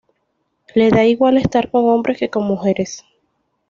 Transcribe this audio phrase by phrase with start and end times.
[0.73, 3.05] Le da igual estar con hombres que con mujeres.